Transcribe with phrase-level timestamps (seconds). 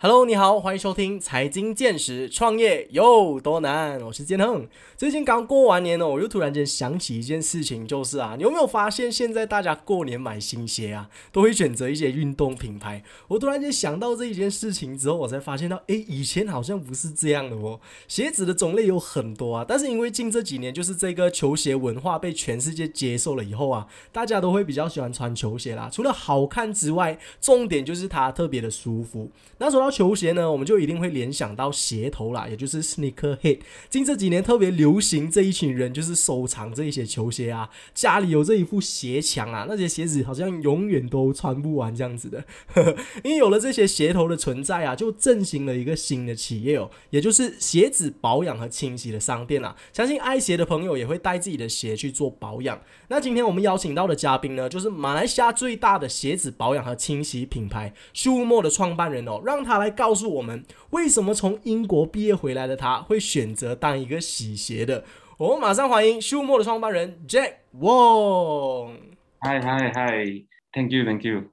[0.00, 4.00] Hello，你好，欢迎收听财经见识，创业有多难？
[4.02, 4.68] 我是建亨。
[4.96, 13.02] 最近刚过完年呢，我又突然间想起一件事情，就是啊，你有没有发现现在大家过年买新鞋啊，都会选择一些运动品牌？
[13.26, 17.80] 我突然间想到这一件事情之后，我才发现到，诶，以前好像不是这样的哦。
[18.06, 25.90] 鞋子的种类有很多啊，但是因为近这几年就是这个球鞋文化被全世界接受了以后啊，大家都会比较喜欢穿球鞋啦。
[25.92, 29.28] 除了好看之外，重点就是它特别的舒服。
[29.60, 33.58] 那说到球鞋呢，我们就一定会联想到鞋头啦，也就是 sneaker head。
[33.88, 42.44] 近这几年特别流行这一群人，就是收藏这一些球鞋啊，家里有这一副鞋墙啊，那些鞋子好像永远都穿不完这样子的。
[43.24, 49.74] 因为有了这些鞋头的存在啊，就振兴了一个新的企业哦，也就是鞋子保养和清洗的商店啊。
[49.92, 52.80] 相信爱鞋的朋友也会带自己的鞋去做保养。
[53.08, 65.04] 那今天我们邀请到的嘉宾呢，就是马来西亚最大的鞋子保养和清洗品牌舒莫的创办人哦，让他来告诉我们，为什么从英国毕业回来的他会选择当一个洗鞋的。
[65.38, 68.92] 我们马上欢迎舒莫的创办人 Jack Wong。
[69.40, 70.46] Hi, hi, hi.
[70.72, 71.44] Thank you, thank you.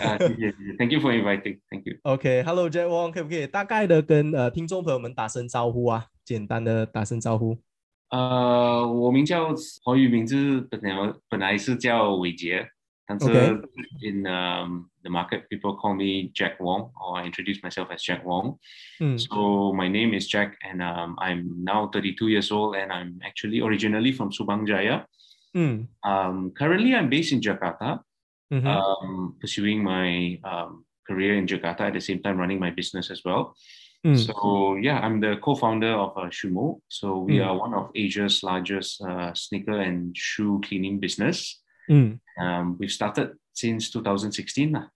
[0.00, 0.76] 呃，谢谢，谢谢。
[0.80, 1.60] Thank you for inviting.
[1.70, 1.98] Thank you.
[2.04, 6.06] OK，Hello、Jack Wong，可不可以大概的跟呃听众朋友们打声招呼啊？
[6.24, 7.58] 简单的打声招呼。
[8.08, 9.52] 呃，我名叫
[9.84, 12.66] 华语名字本来本来是叫伟杰，
[13.08, 13.60] And so okay.
[14.02, 18.24] in um, the market, people call me Jack Wong, or I introduce myself as Jack
[18.24, 18.58] Wong.
[19.00, 19.20] Mm.
[19.20, 23.60] So my name is Jack, and um, I'm now 32 years old, and I'm actually
[23.60, 25.04] originally from Subang Jaya.
[25.54, 25.86] Mm.
[26.02, 28.00] Um, currently, I'm based in Jakarta,
[28.52, 28.66] mm-hmm.
[28.66, 33.20] Um, pursuing my um, career in Jakarta at the same time running my business as
[33.22, 33.54] well.
[34.04, 34.16] Mm.
[34.16, 36.80] So yeah, I'm the co-founder of uh, ShoeMo.
[36.88, 37.44] So we hmm.
[37.44, 41.62] are one of Asia's largest uh, sneaker and shoe cleaning business.
[41.88, 42.18] 嗯。
[42.36, 44.72] Um, we've started since 2016.
[44.72, 44.88] lah.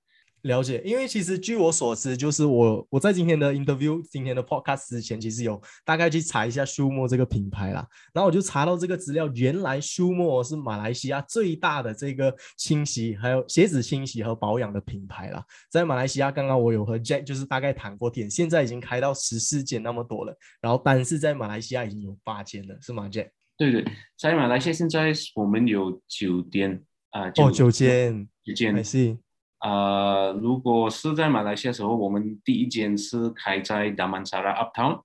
[0.42, 15.44] 了解，因为其实据我所知，就是我我在今天的 interview、今天的 podcast 之前，其实有大概去查一下舒莫这个品牌啦，然后我就查到这个资料，原来舒莫是马来西亚最大的这个清洗还有鞋子清洗和保养的品牌啦。
[15.68, 23.30] 在马来西亚，刚刚我有和 Jack 就是大概谈过天，现在已经开到十四间那么多了，然后单是在马来西亚已经有八间了，是吗，Jack？
[23.58, 23.84] 对对，
[24.16, 29.18] 在马来西亚现在我们有九店啊，哦，九间九间，I see，
[29.60, 35.02] 呃，如果是在马来西亚时候，我们第一间是开在 Damansara Uptown。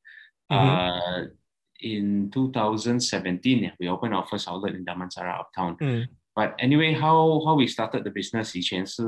[0.50, 1.32] 嗯哼呃、
[1.80, 5.76] in 2017, we opened our first outlet in Damansara Uptown.
[5.80, 9.04] 嗯 But anyway, how how we started the business 以前是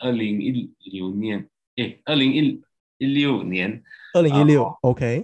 [0.00, 2.62] 二零一六年，诶，二零一
[2.98, 3.82] 一六年，
[4.14, 5.22] 二零一六，OK，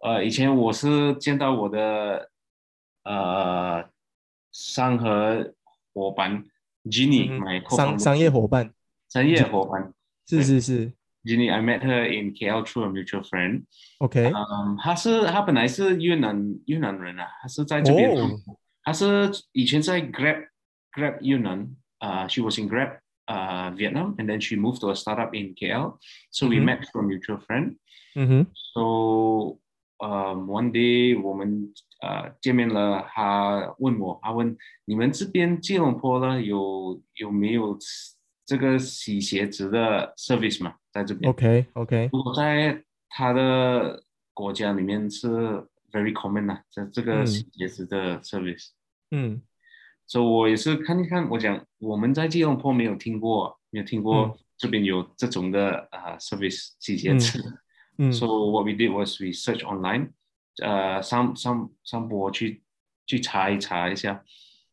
[0.00, 2.30] 呃，以前我是见到我的
[3.03, 3.87] 呃
[4.51, 5.53] 商合
[5.93, 6.43] 伙伴
[6.85, 8.73] Ginny，嗯 my 商 co-founder 商业伙伴，
[9.09, 9.93] 商业伙伴
[10.27, 13.63] 是是是 Ginny。I met her in KL through a mutual friend。
[13.99, 18.39] ，OK，嗯，她是她本来是越南越南人啊，她是在这边，哦
[18.83, 20.47] 她是以前在 Grab
[20.93, 25.33] Grab 越南，呃、s h e was in Grab 呃、Vietnam and then she moved to a startup
[25.33, 25.97] in KL.
[26.29, 27.77] So we 嗯哼 met through a mutual friend.
[28.13, 28.45] 嗯哼。
[28.73, 29.57] So
[30.00, 31.72] um, one day 我们
[32.02, 37.78] 呃见面了，他问我，他问你们这边吉隆坡呢有有没有
[38.46, 40.74] 这个洗鞋子的 service 嘛？
[40.90, 44.02] 在这边 OK OK，如果在他的
[44.34, 45.28] 国家里面是
[45.92, 48.70] very common 啊，这这个嗯洗鞋子的 service。
[49.10, 49.42] 嗯
[50.06, 57.38] 所以我也是看一看，我讲我们在吉隆坡没有听过，没有听嗯过这边有这种的啊、service 洗鞋子。
[57.38, 57.58] 嗯
[58.11, 60.11] So what we did was we search online，
[60.61, 62.61] 呃，上上上博去
[63.07, 64.21] 去查一查一下，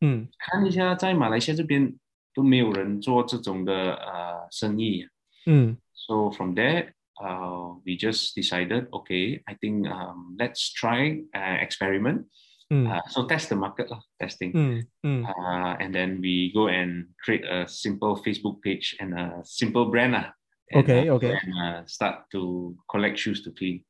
[0.01, 1.95] 嗯看一下在马来西亚这边
[2.33, 5.07] 都没有人做这种的呃生意。
[5.45, 12.25] 嗯 So from there, uh, we just decided, okay, I think um, let's try uh, experiment.
[12.69, 14.51] 嗯 Uh, so test the market, lah, testing.
[14.53, 19.85] 嗯嗯 Uh, and then we go and create a simple Facebook page and a simple
[19.89, 20.11] brand.
[20.11, 20.33] lah.
[20.70, 21.32] And, Okay, uh, okay.
[21.32, 23.84] And uh, start to collect shoes to clean.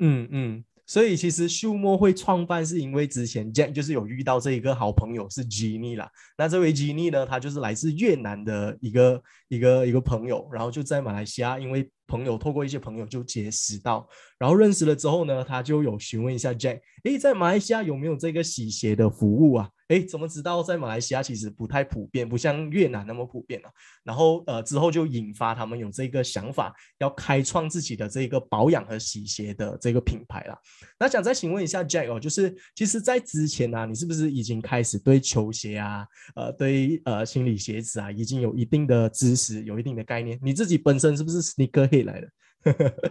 [0.00, 14.08] 嗯嗯，所以其实秀莫会创办是因为之前 Jack 就是有遇到这一个好朋友是 Jenny 啦，那这位 Jenny 呢，他就是来自越南的一个一个一个朋友，然后就在马来西亚，因为朋友透过一些朋友就结识到，
[14.38, 19.68] 然后认识了之后呢，他就有询问一下 Jack，诶，在马来西亚有没有这个洗鞋的服务啊？
[19.88, 23.70] 诶，怎么知道在马来西亚其实不太普遍，不像越南那么普遍啊？
[24.02, 30.58] 然后呃之后就引发他们有这个想法，要开创自己的这个保养和洗鞋的这个品牌啦。
[30.98, 36.04] 那想再请问一下 Jack 哦，就是其实，在之前呢、啊，你是不是已经开始对球鞋啊，
[36.34, 40.36] 呃，对呃清理鞋子啊，已经有一定的知识，有一定的概念？
[40.42, 42.29] 你自己本身是不是 sneaker head 来的？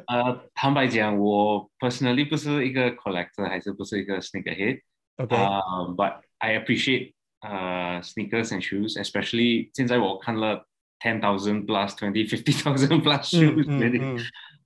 [0.07, 4.81] 呃，坦白讲，我 personally 不是一个 collector，还是不是一个 sneakerhead。
[5.17, 10.67] OK，、呃、but I appreciate 呃 sneakers and shoes，especially 现在我看了
[11.01, 14.01] ten thousand plus twenty fifty thousand plus 嗯 shoes 嗯 really。
[14.03, 14.19] 嗯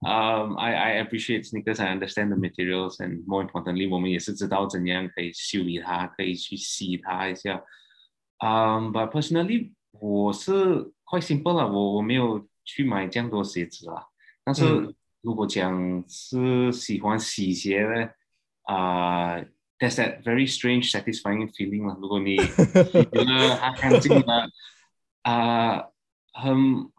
[0.03, 1.81] Um, I, I appreciate sneakers.
[1.81, 7.63] I understand the materials, and more importantly，我们也是知道怎样可以修理它，可以去洗它一下。
[8.39, 10.53] Um, but personally，我是
[11.07, 14.07] quite simple 啦，我我没有去买这样多鞋子啦。
[14.50, 18.10] 但是嗯如果讲是喜欢洗鞋呢，
[18.64, 19.40] 啊、
[19.78, 21.96] t h a that very strange satisfying feeling 啦。
[22.02, 24.50] 如果 你觉得它干净了，
[25.22, 25.84] 啊、
[26.34, 26.56] 很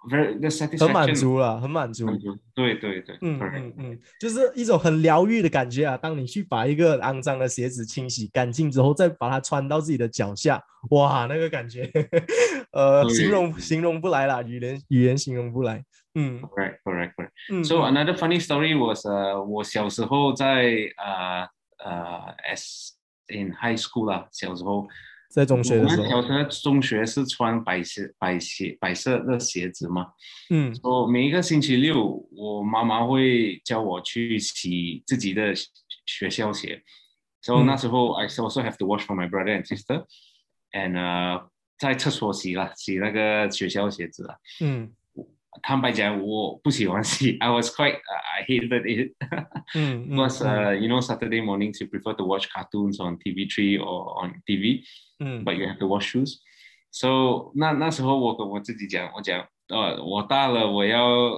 [0.08, 2.06] very the 很 satisfaction 满足了，很满足。
[2.06, 5.96] 满足，对对对，嗯嗯嗯，就是一种很疗愈的感觉啊！
[5.96, 11.90] 当你去把一个肮脏的鞋子清洗干净之后，再把它穿到自己的脚下，哇，那个感觉，
[12.72, 15.82] 呃，形容形容不来啦，语言语言形容不来。
[16.13, 17.31] 嗯 correct correct correct。
[17.51, 21.47] 嗯 So 嗯 another funny story was 呃，我小时候在呃
[21.83, 22.93] 呃 S
[23.27, 24.87] in high school 啦，小时候
[25.29, 30.07] 在中学我们的时候，小时候中学是穿白鞋白鞋白色的鞋子嘛，
[30.49, 35.53] 嗯我每一个星期六，我妈妈会叫我去洗自己的
[36.05, 36.81] 学校鞋。
[37.41, 40.05] So、嗯那时候 I also have to wash for my brother and sister,
[40.71, 44.37] and 呃，在厕所洗啦，洗那个学校鞋子啦。
[44.61, 44.93] 嗯
[45.61, 49.15] 坦白讲，我不喜欢洗，I was quite、I hated it
[49.75, 54.23] 嗯嗯 because、嗯 uh, you know Saturday mornings you prefer to watch cartoons on TV3 or
[54.25, 54.83] on TV.
[55.19, 56.39] 嗯 but you have to wash shoes.
[56.91, 61.31] So 那那时候我跟我自己讲，我讲，呃，我大了，我要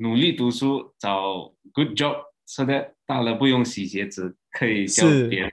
[0.00, 5.52] 努力读书，找 good job，so that 大了不用洗鞋子，可以教是别人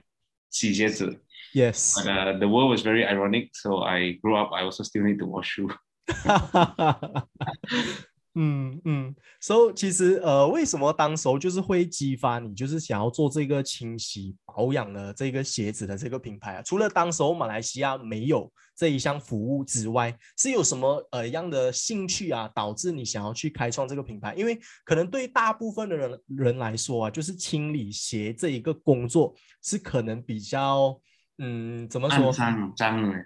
[0.50, 1.22] 洗鞋子。
[1.54, 4.52] ，yes， But uh, the world was very ironic, so I grew up.
[4.54, 5.68] I also still need to wash shoe.
[8.37, 16.61] 嗯嗯，so 其实呃，为什么当时候就是会激发你，就是想要做这个清洗保养的这个鞋子的这个品牌啊？
[16.61, 24.33] 除了当时候马来西亚没有这一项服务之外，是有什么呃样的兴趣啊，导致你想要去开创这个品牌？
[24.35, 30.99] 因为可能对大部分的人人来说啊，就是清理鞋这一个工作是可能比较
[31.37, 32.33] 嗯，怎么说？
[32.33, 33.17] 肮脏脏的，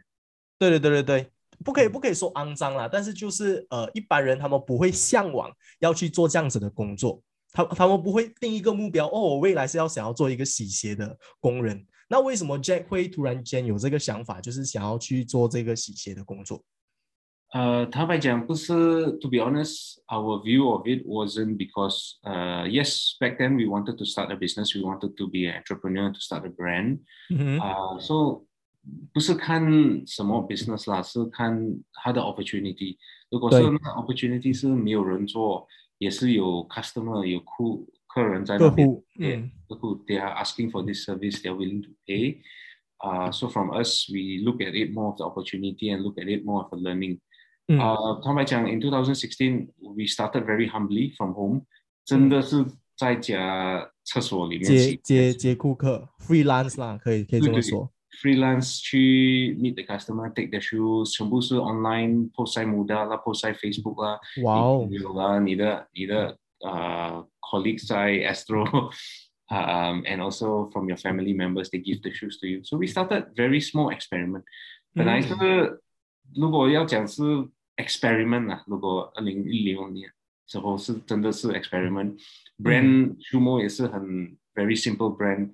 [0.60, 1.32] 对对对对对，
[1.64, 7.22] 不可以不可以说肮脏啦，但是就是呃，一般人他们不会向往要去做这样子的工作，
[7.52, 11.86] 他他们不会定一个目标哦，我未来是要想要做一个洗鞋的工人。
[12.08, 16.64] 那为什么 Jack 会突然间有这个想法，就是想要去做这个洗鞋的工作？
[17.52, 24.06] 呃，坦白讲，不是，to be honest, our view of it wasn't because, uh, yes, back then we wanted to
[24.06, 27.00] start a business, we wanted to be an entrepreneur, to start a brand.
[27.32, 28.46] 嗯哼，啊、so
[29.14, 29.62] 不是看
[30.06, 31.60] 什么 business 啦，是看
[31.94, 32.98] 它的 opportunity。
[33.30, 35.68] 如果是那个 opportunity 是没有人做，
[35.98, 37.46] 也是有 customer 有客
[38.08, 42.38] 客人在客那边，户，对嗯客户 they are asking for this service, they are willing to pay.
[43.02, 46.28] Uh, so from us, we look at it more of the opportunity and look at
[46.28, 47.20] it more of a learning.
[47.68, 51.62] 嗯呃，坦白讲，in 2016 we started very humbly from home，
[52.04, 52.66] 真的是
[52.98, 57.92] 在家厕所里面接接接顾客，freelance 啦，可以可以这么说。
[58.23, 67.27] freelance 去 meet the customer, take the shoes，全部是 online post 在 Muda 啦，post 在 Facebook 啦，哇哦，有啦，你的你的呃
[67.41, 72.63] colleagues 在 Astro，um, and also from your family members they give the shoes to you.
[72.63, 74.45] So we started very small experiment.
[74.95, 75.35] 本来是、
[76.37, 77.23] 如果要讲是
[77.77, 80.09] experiment 啊，如果二零一零年
[80.47, 85.51] 之后是真的是 experiment。brand Shumo 也是很 very simple brand。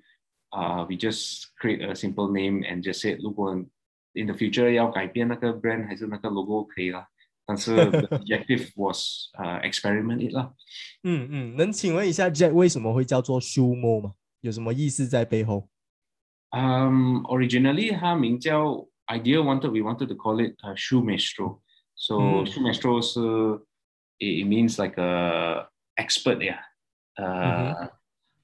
[0.55, 3.65] uh, we just create a simple name and just said 如果 um,
[4.13, 7.05] in the future 要改变那个 brand 还是那个 logo 可以啦。
[7.45, 7.75] 但是
[8.09, 10.51] objective was uh, experiment it 啦。
[11.03, 14.01] 嗯嗯，能请问一下 Jack 为什么会叫做 ShoeMo
[16.51, 21.61] Um, originally 它名叫 idea wanted we wanted to call it uh, shoe maestro.
[21.95, 22.45] So hmm.
[22.45, 23.01] shoe maestro
[24.19, 26.59] it, means like a expert yeah,
[27.17, 27.89] uh, mm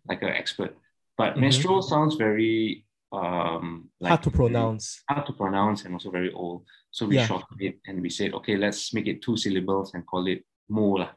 [0.07, 0.75] like an expert.
[1.17, 1.41] But mm-hmm.
[1.41, 5.03] maestro sounds very um, like hard to pronounce.
[5.09, 6.63] Hard to pronounce and also very old.
[6.91, 7.27] So we yeah.
[7.27, 10.93] shortened it and we said, okay, let's make it two syllables and call it mo
[10.97, 11.11] lah.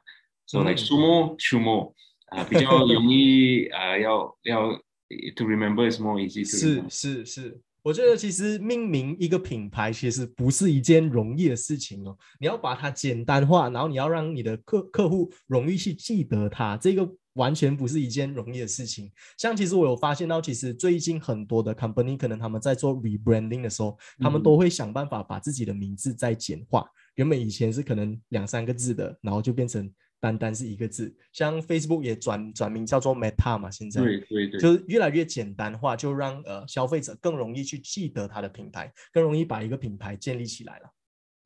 [0.46, 0.68] So mm-hmm.
[0.68, 0.88] like mm.
[0.88, 1.92] sumo, shumo.
[2.32, 6.84] Uh, 比较容易啊，要要 uh, to remember is more easy to 是。
[6.88, 12.16] 是是是，我觉得其实命名一个品牌其实不是一件容易的事情哦。
[12.40, 19.10] 你要把它简单化，然后你要让你的客客户容易去记得它，这个完全不是一件容易的事情。
[19.38, 26.84] 像其实我有发现到，其实最近很多的 company 可能他们在做 rebranding 的时候，他们嗯都会想办法把自己的名字再简化。
[27.16, 29.88] 原本以前是可能两三个字的，然后就变成
[30.18, 31.14] 单单是一个字。
[31.32, 40.90] 像 Facebook 也转转名叫做 Meta 嘛，现在对对对，就是越来越简单化，就让呃消费者更容易去记得它的品牌，更容易把一个品牌建立起来了。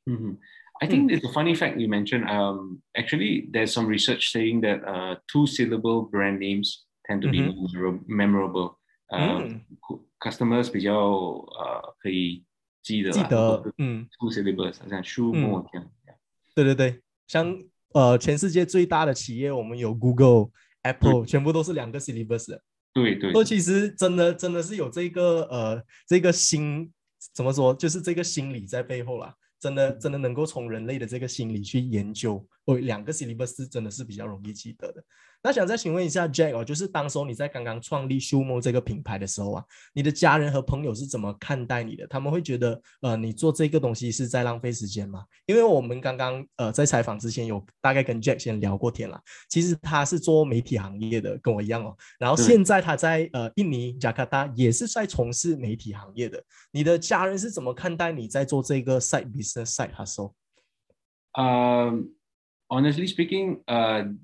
[0.06, 0.38] 嗯
[0.81, 2.25] I think it's a funny fact you mentioned.
[2.29, 7.99] Um, actually, there's some research saying that uh, two-syllable brand names tend to be more
[8.07, 8.77] memorable.
[9.07, 9.47] 呃、
[10.19, 12.43] customers 比较呃可以
[12.81, 15.87] 记得啦记得如果，嗯， two syllables，好像 shoe more 这样。
[16.55, 17.55] 对对对，像
[17.93, 22.61] 呃全世界最大的企业，我们有 Google、Apple，全部都是两个 syllabus 的。
[22.91, 26.91] 对对说其实真的真的是有这个呃这个心
[27.33, 29.33] 怎么说，就是这个心理在背后啦。
[29.60, 35.04] 真的真的能够从人类的这个心理去研究，哦，两个 syllabus 真的是比较容易记得的。
[35.42, 42.06] 那想再请问一下 Jack 哦，就是当时候你在刚刚创立 Shumo 这个品牌的时候啊，你的家人和朋友是怎么看待你的？
[42.08, 45.24] 他们会觉得呃你做这个东西是在浪费时间吗？
[45.46, 51.96] 因为我们刚刚呃在采访之前有大概跟 Jack 先聊过天了，其实他是做媒体行业的，跟我一样哦。
[52.18, 56.42] 然后对现在他在呃印尼加卡达也是在从事媒体行业的。
[56.72, 62.08] 你的家人是怎么看待你在做这个 side business side hustle？Um,
[62.68, 64.16] honestly speaking, uh,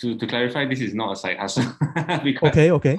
[0.00, 1.64] to to clarify, this is not a side hustle
[2.22, 2.98] because OK OK，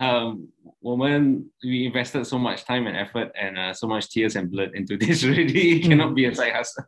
[0.00, 0.48] um,
[0.80, 4.70] woman, we invested so much time and effort and uh, so much tears and blood
[4.74, 5.24] into this.
[5.24, 6.84] Really, it cannot be a side hustle.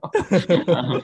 [0.68, 1.02] um,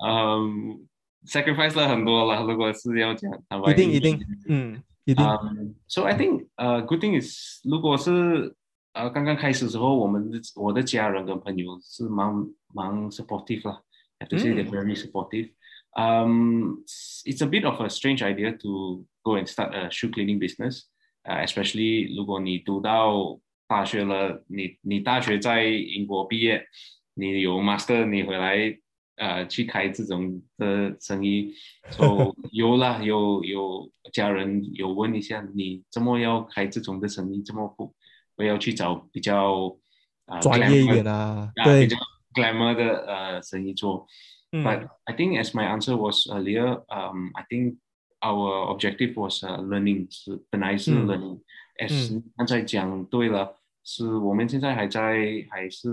[0.00, 0.88] um,
[1.24, 8.54] sacrifice 了很多了，如果是要讲，坦白一定一定，嗯，一定， Um, so I think uh, good thing is，如果是
[8.92, 12.32] 呃刚刚开始的时候，我们的我的家人跟朋友是蛮
[12.72, 13.80] 蛮 supportive 啦。
[14.18, 15.50] I have to say they're very supportive.
[15.93, 16.83] Um,
[17.25, 20.83] it's- a bit of a strange idea to go and start a shoe cleaning business,
[21.25, 26.65] uh, especially 如果你读到大学了，你你大学在英国毕业，
[27.13, 28.77] 你有 master，你回来
[29.17, 31.53] 呃去开这种的生意
[31.89, 37.93] ，so 有啦，有有家人有问一下，你怎么要开这种的生意，怎么不
[38.37, 39.77] 不要去找比较
[40.25, 41.97] 啊、专业一点啊，啊对比，较
[42.33, 44.07] glamour 的呃生意做。
[44.52, 47.76] 嗯 But I think as my answer was earlier, um, I think
[48.20, 55.90] our objective was uh, learning 是本来是嗯 learning。as 刚才讲对了，是我们现在还在还是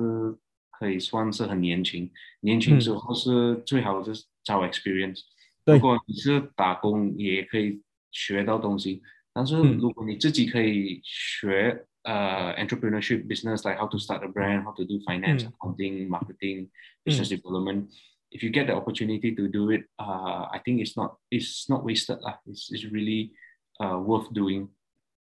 [0.71, 2.09] 可以算是很年轻，
[2.41, 5.21] 年轻嗯之后是最好是找 experience。
[5.65, 7.81] 对如果你是打工，也可以
[8.11, 9.01] 学到东西。
[9.33, 16.69] 但是嗯如果你自己可以学呃 entrepreneurship business like how to start a brand, how to do finance, 嗯 accounting, marketing,
[17.03, 17.87] business development.
[18.31, 21.83] If you get the opportunity to do it, uh, I think it's not it's not
[21.83, 22.39] wasted lah.
[22.45, 23.31] It's it's really
[23.79, 24.69] uh worth doing.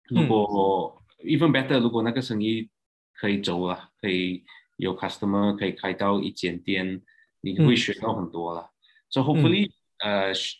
[0.09, 2.71] 如果 even better，如果那个生意
[3.15, 4.45] 可以走了，可以
[4.77, 7.03] 有 customer，可以开到一间店，
[7.41, 8.71] 你会嗯学到很多了。
[9.11, 10.55] So hopefully，呃、uh,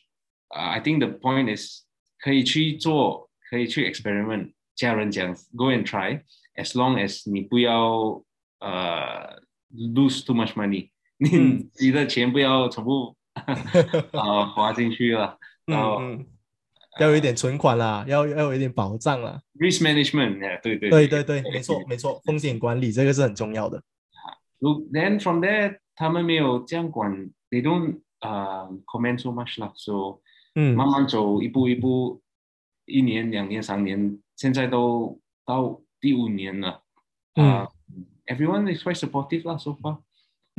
[0.51, 1.83] I think the point is
[2.21, 4.53] 可以去做，可以去 experiment。
[4.75, 8.23] 家人讲 go and try，as long as 你不要
[8.61, 9.41] 呃
[9.73, 13.16] lose too much money， 你嗯你的钱不要全部
[14.12, 15.38] 呃花进去了。
[15.66, 16.26] 然后嗯嗯，
[17.00, 19.40] 要有一点存款啦，要要有一点保障啦。
[19.60, 23.84] risk management，哎对对对对对，没错没错，风险管理这个是很重要的。
[24.58, 30.20] 如 then from there，他们没有这样管，they don't 呃、comment so much 啦，so
[30.56, 32.22] 嗯慢慢走，一步一步，
[32.86, 36.82] 一年、两年、三年，现在都到第五年了。
[37.36, 37.70] 啊、
[38.26, 40.00] everyone is quite supportive 啦，so far。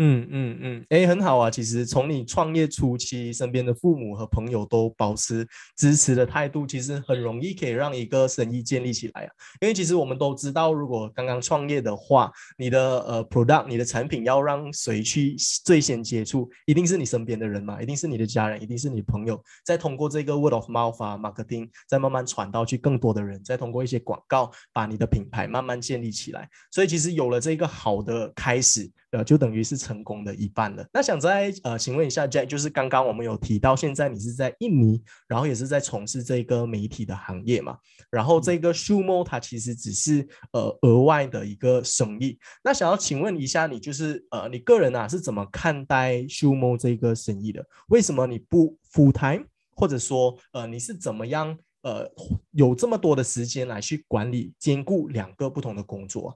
[0.02, 1.50] 嗯嗯嗯，哎，很好啊。
[1.50, 9.30] 其实从你创业初期，身边的父母和朋友都保持支持的态度，其实很容易可以让一个生意建立起来啊。
[9.60, 26.48] 因为其实我们都知道，如果刚刚创业的话，你的呃 product，你的产品要让谁去最先接触，一定是你身边的人嘛，一定是你的家人，一定是你朋友，再通过这个 word of mouth 啊，marketing，再慢慢传到去更多的人，再通过一些广告，把你的品牌慢慢建立起来。
[26.70, 30.86] 所以其实有了这个好的开始，呃，就等于是成功的一半了。
[30.92, 37.76] 那想再呃，请问一下 Jack，就是刚刚我们有提到，现在你是在印尼，然后也是在从事这个媒体的行业嘛？
[38.08, 42.38] 然后这个 Shumo 它其实只是呃额外的一个生意。
[42.62, 47.66] 那想要请问一下你，就是呃你个人啊是怎么看待 Shumo 这个生意的？
[47.88, 49.44] 为什么你不 full time，
[49.74, 52.08] 或者说呃你是怎么样呃
[52.52, 56.34] 有这么多的时间来去管理兼顾两个不同的工作啊？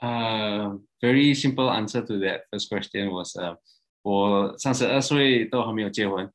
[0.00, 3.56] Uh, very simple answer to that first question was, uh,
[4.02, 6.30] 我三十二岁都还没有结婚。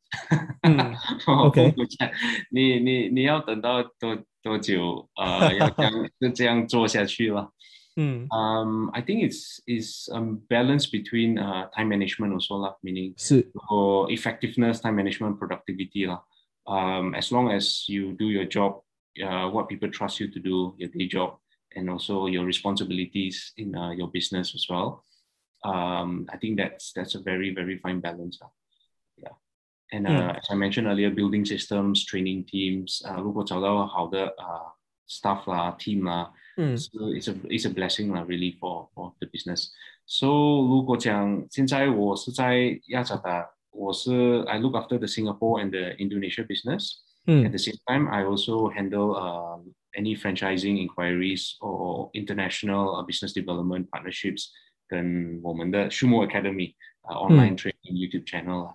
[0.64, 0.96] 嗯
[1.28, 2.10] 我 OK 父母讲
[2.50, 5.08] 你你你要等到多多久？
[5.16, 7.52] 呃，要这样就这样做下去了。
[7.96, 13.14] 嗯 Um, I think it's is um balance between uh time management also lah, meaning
[13.16, 16.24] 是 or effectiveness, time management, productivity lah.
[16.66, 18.82] Um, as long as you do your job,
[19.22, 21.38] uh, what people trust you to do, your day job,
[21.76, 25.04] and also your responsibilities in uh, your business as well.
[25.64, 28.40] Um, I think that's that's a very very fine balance.
[28.42, 28.50] lah.
[29.18, 29.36] Yeah,
[29.92, 33.02] and uh, as I mentioned earlier, building systems, training teams.
[33.06, 34.72] Uh, 如果找到好的 uh
[35.08, 36.34] staff 啦，team 啦。
[36.58, 39.72] 嗯 So it's a it's a blessing lah, really for for the business.
[40.06, 47.00] So 如果讲现在我是在雅加达，我是 I look after the Singapore and the Indonesia business.
[47.28, 49.62] At 嗯 the same time, I also handle uh,
[49.97, 54.53] any franchising inquiries or international uh, business development partnerships
[54.91, 56.77] then woman the ShoeMo Academy
[57.09, 57.57] uh, online mm.
[57.57, 58.67] training YouTube channel uh.
[58.67, 58.75] 啦。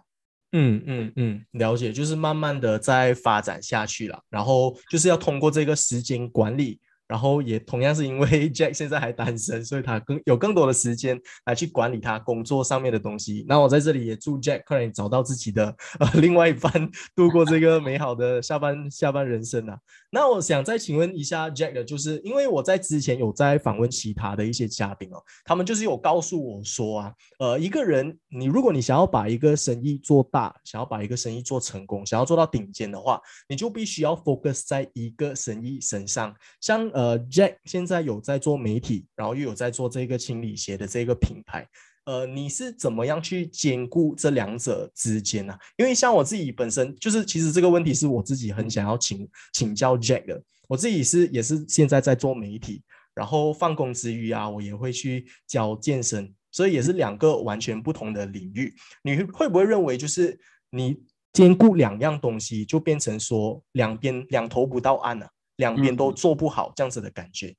[0.54, 6.78] 嗯嗯嗯，了解，就是慢慢的在发展下去了，然后就是要通过这个时间管理
[7.12, 13.44] 然后也同样是因为 Jack 现在还单身，所以他更有更多的时间来去管理他工作上面的东西。
[13.50, 16.72] 那我在这里也祝 Jack 快点找到自己的呃 另外一半，
[17.14, 19.78] 度过这个美好的下半下半人生啊。
[20.10, 36.34] 那我想再请问一下 Jack 的，就是因为我在之前有在访问其他的一些嘉宾哦，他们就是有告诉我说啊，呃，一个人你如果你想要把一个生意做大，想要把一个生意做成功，想要做到顶尖的话，你就必须要 focus 在一个生意身上。
[36.60, 41.68] 像呃呃 Jack 现在有在做媒体，然后又有在做这个清理鞋的这个品牌。
[42.06, 50.44] 呃，你是怎么样去兼顾这两者之间呢、因为像我自己本身就是，其实这个问题是我自己很想要请请教 Jack 的。
[50.68, 52.84] 我自己是也是现在在做媒体，
[53.16, 58.74] 然后放工之余啊，我也会去教健身，所以也是两个完全不同的领域。
[59.04, 60.40] 你会不会认为，就是
[60.72, 60.98] 你
[61.34, 65.30] 兼顾两样东西，就变成说两边两头不到岸了、
[65.61, 67.55] 两边都嗯做不好这样子的感觉？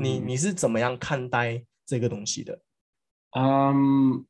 [0.00, 2.60] 你嗯你是怎么样看待这个东西的？
[3.32, 4.24] Um,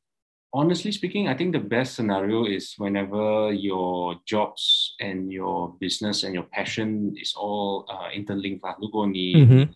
[0.51, 6.33] honestly speaking, I think the best scenario is whenever your jobs and your business and
[6.33, 8.61] your passion is all uh, interlinked.
[8.61, 8.75] lah.
[8.79, 9.75] 如果你嗯哼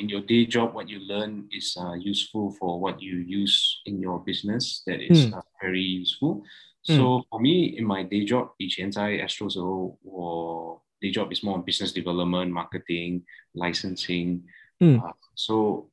[0.00, 4.00] in your day job, what you learn is uh, useful for what you use in
[4.00, 4.82] your business.
[4.86, 5.34] That is Mm.
[5.34, 6.42] uh, very useful.
[6.82, 11.64] So for me, in my day job, 以前在 Astro 时候，我 day job is more on
[11.64, 13.22] business development, marketing,
[13.54, 14.42] licensing.
[14.80, 15.90] 嗯 Uh, so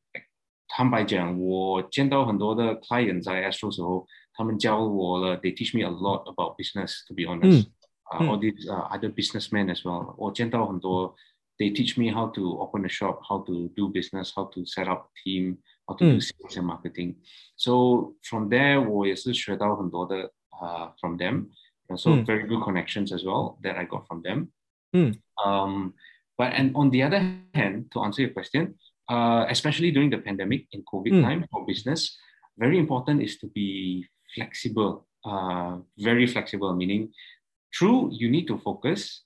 [0.68, 7.06] 坦白讲，我见到很多的 client 在 Astro 时候，他们教我了，they teach me a lot about business.
[7.08, 7.68] To be honest,
[8.12, 10.14] uh, 嗯 all these uh, other businessmen as well.
[10.18, 11.16] 我见到很多，
[11.58, 15.06] they teach me how to open a shop, how to do business, how to set up
[15.06, 17.16] a team, how to do 嗯 sales and marketing.
[17.56, 20.32] So from there，我也是学到很多的
[20.62, 21.50] uh, from them.
[21.88, 24.50] And so 嗯 very good connections as well that I got from them.
[24.94, 25.94] 嗯 Um,
[26.36, 27.22] but and on the other
[27.54, 28.74] hand, to answer your question,
[29.08, 31.22] uh, especially during the pandemic in COVID Mm.
[31.22, 32.18] time for business,
[32.58, 35.06] very important is to be flexible.
[35.24, 37.12] Uh, very flexible, meaning
[37.72, 39.24] true you need to focus.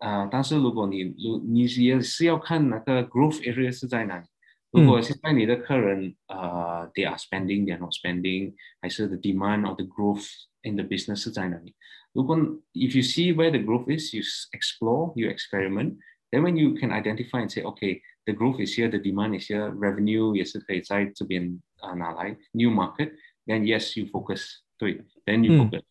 [0.00, 4.26] 呃，但是如果你如你也是要看那个 growth area 是在哪里。
[4.72, 10.26] 如果现在你的客人呃 they are spending, they are not spending，还是 the demand or the growth
[10.65, 11.73] in the business dynamic.
[12.13, 14.23] Look on if you see where the growth is, you
[14.53, 15.97] explore, you experiment.
[16.31, 19.47] Then when you can identify and say, okay, the growth is here, the demand is
[19.47, 23.13] here, revenue is here, to be an ally, new market,
[23.47, 25.05] then yes, you focus to it.
[25.25, 25.63] Then you mm.
[25.63, 25.81] focus.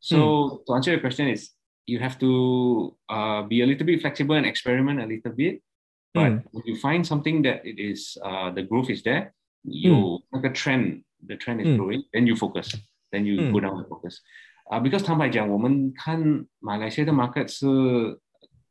[0.00, 0.66] So mm.
[0.66, 1.50] to answer your question is
[1.86, 5.62] you have to uh, be a little bit flexible and experiment a little bit.
[6.14, 6.20] Hmm.
[6.20, 6.42] But mm.
[6.52, 10.36] when you find something that it is uh, the growth is there, you hmm.
[10.36, 11.76] like a trend, the trend is hmm.
[11.76, 12.74] growing, then you focus
[13.12, 13.52] then you hmm.
[13.52, 14.18] go down the focus.
[14.68, 18.18] 啊、uh,，because 坦白讲，我们看马来西亚的 market 是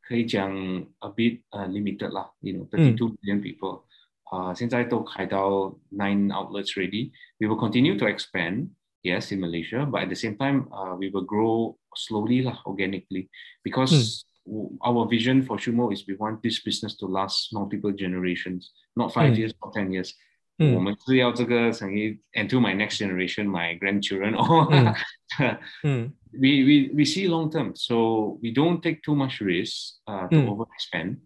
[0.02, 3.16] 可以讲 a bit 呃、uh, limited 啦，you know thirty two hmm.
[3.22, 3.84] million people
[4.24, 7.12] 啊、uh,，现在都开到 nine outlets ready.
[7.38, 8.68] We will continue to expand.
[9.04, 13.28] Yes, in Malaysia, but at the same time, uh, we will grow slowly lah, organically,
[13.64, 14.78] because hmm.
[14.80, 19.36] our vision for ShoeMo is we want this business to last multiple generations, not five
[19.36, 20.14] years, not ten years.
[20.59, 27.27] 嗯我们是要这个生意 and to my next generation, my grandchildren, or 嗯 嗯 we, we, we see
[27.27, 27.75] long term.
[27.75, 30.47] So we don't take too much risk uh, to Mm.
[30.49, 31.17] overexpand.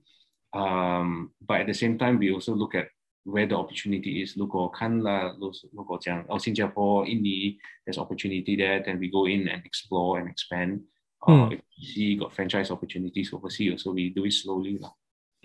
[0.54, 2.88] Um, but at the same time, we also look at
[3.24, 4.36] where the opportunity is.
[4.38, 5.38] 如果看了，
[5.72, 10.82] 如果讲哦，新加坡、印尼 there's opportunity there, then we go in and explore and expand.
[11.20, 11.54] Uh, Mm.
[11.54, 14.92] If we see got franchise opportunities overseas, so we do it slowly 啦。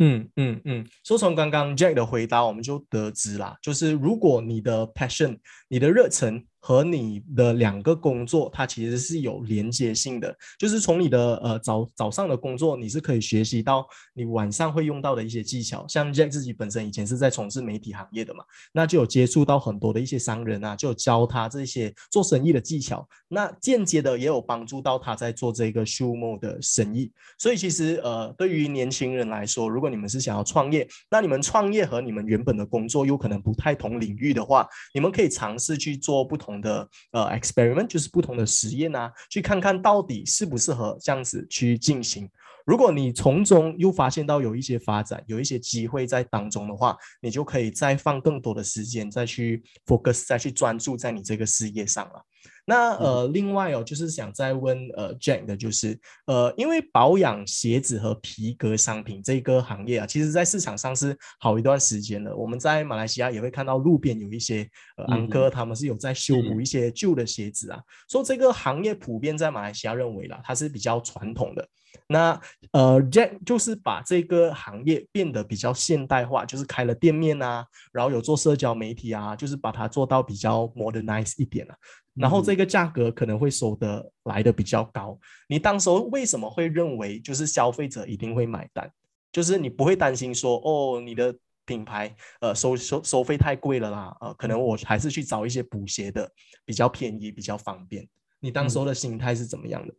[0.03, 5.37] 嗯嗯嗯，所以从刚刚 Jack 的回答，我们就得知啦，就是如果你的 passion、
[5.69, 10.33] 你的热忱和你的两个工作，它其实是有连接性的。
[10.59, 15.83] 就是从你的呃早早上的工作，你是可以学习到你晚上会用到的一些技巧。
[15.87, 23.07] 像 Jack 自己本身以前是在从事媒体行业的嘛，那就有接触到很多的一些商人啊，就有教他这些做生意的技巧。
[23.27, 27.11] 那间接的也有帮助到他在做这个 Shumo 的生意。
[27.39, 36.50] 所以其实呃，对于年轻人来说，如果你们是想要创业，那你们创业和你们原本的工作有可能不太同领域的话，你们可以尝试去做不同。
[36.59, 42.29] 的呃，experiment 就是不同的实验啊，去看看到底适不适合这样子去进行。
[42.65, 52.23] 如果你从中又发现到有一些发展，有一些机会在当中的话，你就可以再放更多的时间，再去 focus，再去专注在你这个事业上了。
[52.65, 62.35] 那呃，另外哦，就是想再问呃 Jack 的，就是呃，因为保养鞋子和皮革商品这个行业啊，其实在市场上是好一段时间了。
[62.35, 67.79] 我们在马来西亚也会看到路边有一些呃安哥，他们是有在修补一些旧的鞋子啊。
[68.09, 71.67] 说这个行业普遍在马来西亚认为啦，它是比较传统的。
[72.07, 72.39] 那
[72.71, 81.75] 呃，Jack 就是把这个行业变得比较现代化，就是开了店面啊，然后有做社交媒体啊，就是把它做到比较 modernize 一点了。
[82.13, 85.17] 然后这个价格可能会收得来的比较高。
[85.47, 88.91] 你当时候为什么会认为就是消费者一定会买单？
[89.31, 91.33] 就是你不会担心说哦，你的
[91.65, 96.29] 品牌呃收收收费太贵了啦，呃，可能我还是去找一些补鞋的
[96.65, 98.05] 比较便宜、比较方便。
[98.41, 99.93] 你当时候的心态是怎么样的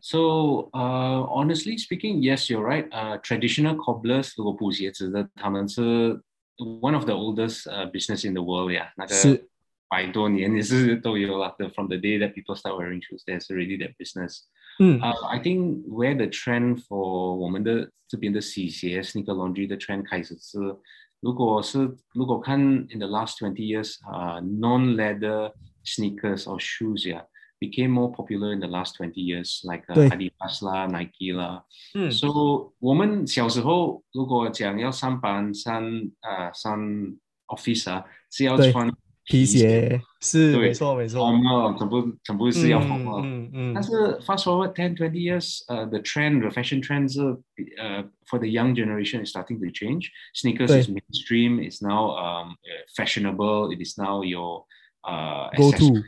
[0.00, 2.88] ？So, uh, honestly speaking, yes, you're right.
[2.88, 6.22] Uh, traditional cobblers 如果补鞋子的，他们是
[6.56, 9.46] one of the oldest uh business in the world 呀，那个是。
[9.87, 11.55] 百多年也是都有了。
[11.57, 14.41] The from the day that people start wearing shoes, there's already that business.
[14.79, 20.57] 嗯，uh, I think where the trend for 我们的这边的洗鞋 sneaker laundry 的 trend 开始是，
[21.19, 25.51] 如果是如果看 in the last twenty years, uh, non-leather
[25.85, 27.23] sneakers or shoes, yeah.
[27.59, 31.63] became more popular in the last 20 years, like uh, Adidas 啦、Nike 啦。
[31.93, 35.81] 嗯，So 我们小时候如果讲要上班上
[36.19, 36.77] 呃上
[37.47, 38.91] office 啊，是要穿
[39.27, 43.21] 皮鞋是没错没错，红了，全部全部是要红了。
[43.23, 43.73] 嗯嗯。
[43.73, 47.21] 但是 fast forward ten twenty years，呃，the trend，the fashion trend 是
[47.77, 50.09] 呃，for the young generation is starting to change.
[50.33, 51.59] Sneakers is mainstream.
[51.59, 52.55] It's now um
[52.97, 53.71] fashionable.
[53.71, 54.65] It is now your
[55.03, 56.03] uh go to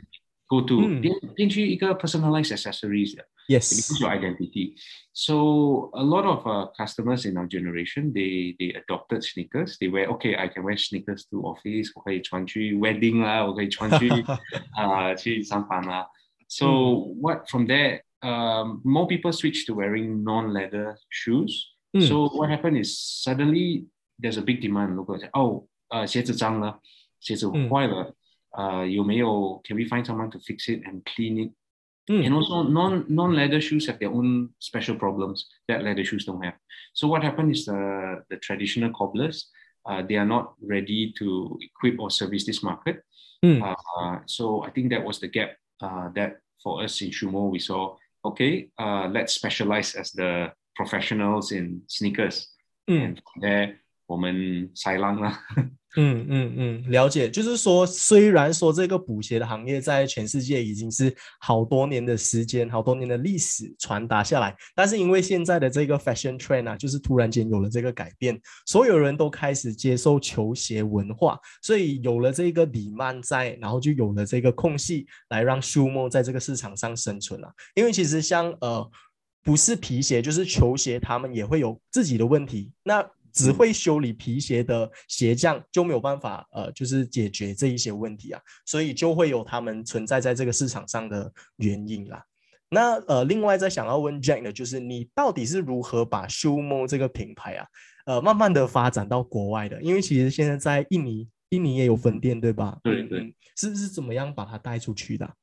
[0.50, 3.70] go to 变变去一个 personalized accessories。Yes.
[3.70, 4.74] It becomes your identity.
[5.12, 9.78] So a lot of uh, customers in our generation, they they adopted sneakers.
[9.78, 11.92] They wear okay, I can wear sneakers to office.
[11.94, 14.08] 我可以穿去 wedding 啦，我可以穿 去
[14.74, 16.08] 啊去上班啦。
[16.48, 16.66] So
[17.20, 21.66] what from there, um, more people switch to wearing non-leather shoes.
[21.92, 22.08] Mm.
[22.08, 23.86] So what happened is suddenly
[24.20, 24.94] there's a big demand.
[24.94, 26.80] 如果哦呃鞋子脏了，
[27.20, 28.12] 鞋子坏了，
[28.57, 28.85] uh,
[29.23, 31.51] or can we find someone to fix it and clean it?
[32.09, 32.25] Mm.
[32.25, 36.43] And also non non leather shoes have their own special problems that leather shoes don't
[36.43, 36.55] have.
[36.93, 39.49] So what happened is the the traditional cobblers
[39.85, 43.03] uh, they are not ready to equip or service this market.
[43.43, 43.61] Mm.
[43.61, 47.59] Uh, so I think that was the gap uh, that for us in ShoeMo we
[47.59, 52.47] saw okay uh, let's specialize as the professionals in sneakers
[52.89, 53.03] mm.
[53.03, 55.39] and there 我们豺狼啦。
[55.97, 57.29] 嗯嗯嗯，了解。
[57.29, 77.51] 就是说，虽然说这个补鞋的行业在全世界已经是好多年的时间、好多年的历史传达下来，但是因为现在的这个 fashion trend 啊，就是突然间有了这个改变，所有人都开始接受球鞋文化，所以有了这个李曼在，然后就有了这个空隙来让 Sumo 在这个市场上生存了。
[77.75, 78.89] 因为其实像呃，
[79.43, 82.71] 不是皮鞋就是球鞋，他们也会有自己的问题。
[82.83, 92.23] 那只会修理皮鞋的鞋匠就没有办法，呃，就是解决这一些问题啊，所以就会有他们存在在这个市场上的原因啦。
[92.69, 97.67] 那呃，另外再想要问 Jack 的，就是你到底是如何把 Shumo 这个品牌啊，
[98.05, 99.81] 呃，慢慢的发展到国外的？
[99.81, 102.79] 因为其实现在在印尼，印尼也有分店，对吧？
[102.83, 105.33] 对对，是是怎么样把它带出去的？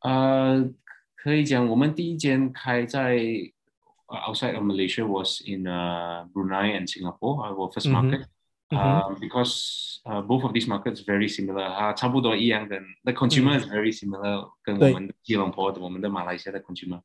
[0.00, 0.70] 呃，
[1.16, 3.18] 可以讲，我们第一间开在。
[4.13, 7.93] outside of Malaysia was in uh, Brunei and Singapore, our first mm-hmm.
[7.93, 8.21] market.
[8.21, 9.19] Mm-hmm.
[9.19, 11.63] because uh, both of these markets very similar.
[11.63, 13.57] Uh, the consumer mm.
[13.57, 17.01] is very similar 跟我们的吉隆坡的我们的马来西亚的 consumer.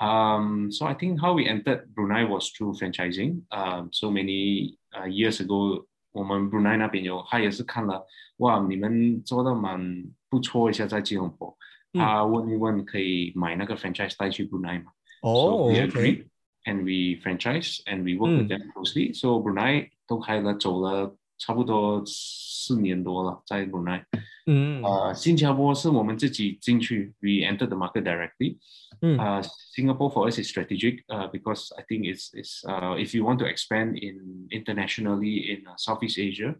[0.00, 3.42] Um, so I think how we entered Brunei was through franchising.
[3.50, 8.06] Um, so many uh, years ago, 我们 Brunei 那边有，他也是看了，
[8.38, 11.54] 哇，你们做的蛮不错一下在吉隆坡，
[11.92, 14.92] 他问一问可以买那个 franchise 带去 Brunei 吗
[15.24, 15.84] ？Oh, so we okay.
[15.84, 16.26] agreed
[16.66, 18.48] and we franchise and we work with Mm.
[18.48, 19.12] them closely.
[19.14, 24.04] So Brunei 都开了走了 差不多四年多了，在 Brunei。
[24.46, 28.58] 嗯呃，新加坡是我们自己进去，we entered the market directly.
[29.02, 29.42] 嗯 Uh,
[29.74, 33.38] Singapore for us is strategic uh, because I think it's, it's uh, if you want
[33.38, 36.54] to expand in internationally in uh, Southeast Asia,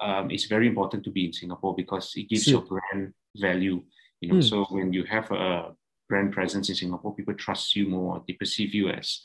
[0.00, 2.60] um, it's very important to be in Singapore because it gives Sure.
[2.60, 3.82] your brand value.
[4.20, 4.48] You know, Mm.
[4.48, 5.74] so when you have a
[6.08, 8.22] brand presence in Singapore, people trust you more.
[8.26, 9.20] They perceive you as,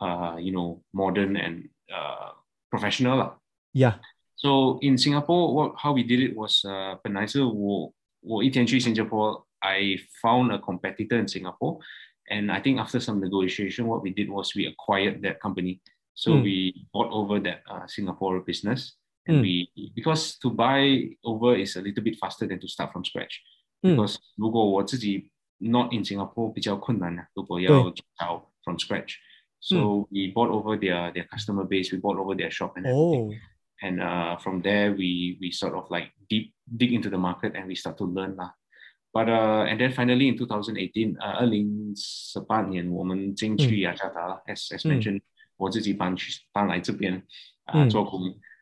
[0.00, 2.30] uh, you know, modern and uh,
[2.70, 3.16] professional.
[3.18, 3.30] lah.
[3.74, 3.94] ，Yeah，
[4.36, 11.18] So in Singapore, what how we did it was, uh, 本来是我我一天去新加坡 I found a competitor
[11.20, 11.78] in Singapore,
[12.28, 15.80] and I think after some negotiation, what we did was we acquired that company.
[16.14, 16.42] So Mm.
[16.42, 19.42] we bought over that uh, Singapore business, and Mm.
[19.42, 23.38] we because to buy over is a little bit faster than to start from scratch.
[23.82, 29.16] 嗯 Because 如果我自己 not in Singapore 比较困难啊，如果要找 from scratch.
[29.60, 33.30] So we bought over their their customer base, we bought over their shop and everything
[33.30, 33.34] 哦，
[33.80, 37.66] and uh, from there we we sort of like deep dig into the market and
[37.68, 38.50] we start to learn lah.
[39.12, 44.42] But uh, and then finally in 2018, uh, 二零十八年我们进去雅加达了。
[44.46, 45.20] As as 嗯 mentioned，、
[45.56, 47.22] 我自己搬去搬来这边
[47.66, 48.20] 啊、嗯做工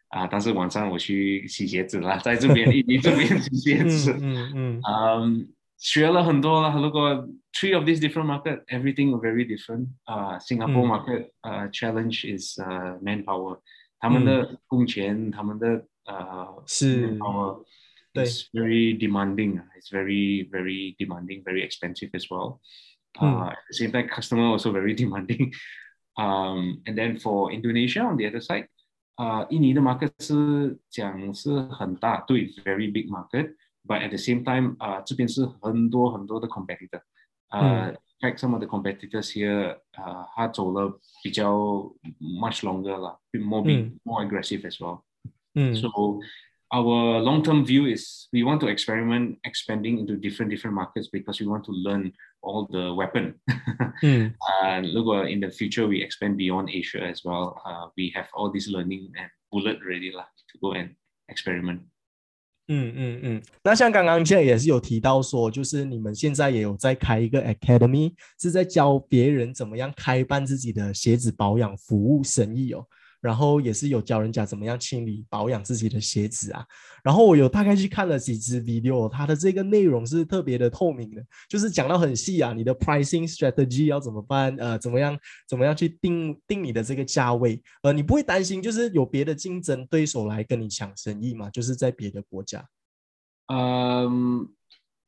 [0.08, 4.18] 啊、但是晚上我去洗鞋子啦，在这边印尼这边洗鞋嗯子。
[4.20, 5.48] 嗯嗯嗯，
[5.78, 6.74] 学了很多啦。
[6.76, 9.88] 如果 three of these different market, everything very different.
[10.06, 13.60] Uh, Singapore 嗯 market uh, challenge is uh, manpower.
[13.98, 17.64] 他们的工钱，他们的呃是 manpower
[18.12, 19.60] 对 is very demanding.
[19.76, 22.60] It's very very demanding, very expensive as well.
[23.20, 25.52] 嗯 Uh, at the same time, customer also very demanding.
[26.16, 28.68] Um, and then for Indonesia on the other side,
[29.16, 33.54] uh, 印尼的 market 是讲是很大，对，very big market。
[33.84, 37.00] But at the same time, 啊、这边是很多很多的 competitor。
[37.48, 41.50] 呃、in fact, some of the competitors here, 啊、他走了比较
[42.20, 45.02] much longer 啦，more big, 嗯 more aggressive as well.
[45.54, 46.20] 嗯 So
[46.68, 51.46] our long-term view is we want to experiment expanding into different different markets because we
[51.46, 53.40] want to learn all the weapon.
[54.02, 57.60] 嗯 and look, uh, in the future we expand beyond Asia as well.
[57.64, 60.94] Uh, we have all this learning and bullet ready lah to go and
[61.28, 61.80] experiment.
[62.67, 72.83] 嗯嗯嗯，那像刚刚现在也是有提到说，就是你们现在也有在开一个 academy，是在教别人怎么样开办自己的鞋子保养服务生意哦。
[73.25, 76.63] 然后也是有教人家怎么样清理保养自己的鞋子啊。
[77.03, 91.49] 然后我有大概去看了几支 video，它的这个内容是特别的透明的，就是讲到很细啊，你的 pricing strategy 要怎么办，呃，怎么样怎么样去定定你的这个价位，呃，你不会担心就是有别的竞争对手来跟你抢生意嘛？
[91.49, 92.63] 就是在别的国家。
[93.47, 94.45] Um,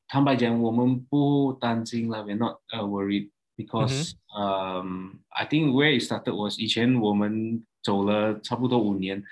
[0.06, 9.24] 坦白讲，我们不担心了，we're not uh, worried because um, I think where it started was 以前我们走了差不多五年，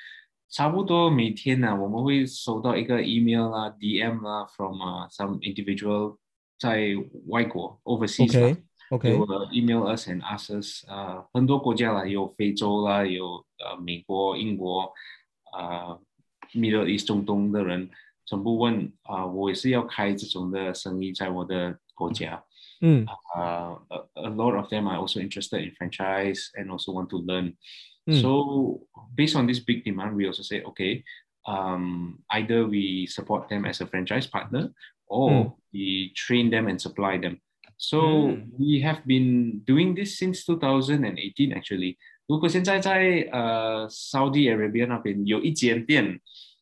[0.48, 6.16] 差不多每天呢、我们会收到一个 email 啦、DM 啦 from、uh, some individual
[6.58, 6.94] 在
[7.26, 8.56] 外国 overseas 啦
[8.88, 14.90] OK OK，they will email us and ask us，呃，很多国家啦，有非洲啦，有呃美国、英国，
[15.52, 15.98] 啊
[16.54, 17.90] ，Middle East 中东的人，
[18.24, 22.42] 全部问啊、我也是要开这种的生意在我的国家。
[22.80, 23.04] 嗯
[23.36, 27.18] Uh, a, a lot of them are also interested in franchise and also want to
[27.18, 27.54] learn.
[28.09, 28.21] Mm.
[28.21, 31.03] So based on this big demand, we also say, okay,
[31.45, 34.71] um, either we support them as a franchise partner
[35.07, 35.53] or Mm.
[35.73, 37.39] we train them and supply them.
[37.77, 38.49] So Mm.
[38.59, 41.97] we have been doing this since 2018 actually.
[42.27, 46.19] 如果现在在呃 Saudi Arabia 那边有一间店，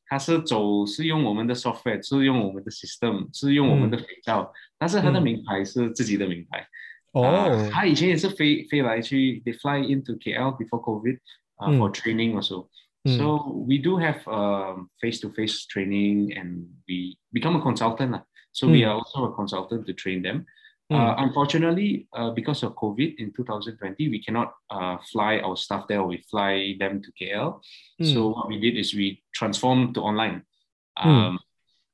[0.08, 6.68] 它是走是用我们的 software，是用我们的 system，是用我们的肥皂，但是它的嗯名牌是自己的名牌。
[7.14, 11.18] 哦啊，他以前也是飞飞来去，they fly into KL before COVID
[11.58, 12.68] uh, 嗯 for training also.
[13.06, 18.12] 嗯 So we do have um, face-to-face training and we become a consultant.
[18.12, 18.24] lah.
[18.52, 18.88] So we Mm.
[18.90, 20.46] are also a consultant to train them.
[20.92, 20.98] Mm.
[20.98, 26.04] Uh, unfortunately, uh, because of COVID in 2020, we cannot uh, fly our staff there.
[26.04, 27.62] We fly them to KL.
[28.04, 30.44] So what we did is we transformed to online.
[30.98, 31.38] Mm.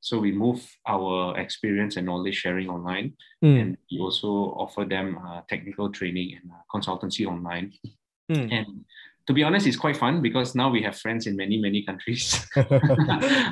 [0.00, 5.16] So we move our experience and knowledge sharing online 嗯 and we also offer them
[5.18, 7.72] uh, technical training and uh, consultancy online.
[8.28, 8.84] 嗯 And
[9.26, 12.46] to be honest, it's quite fun because now we have friends in many, many countries.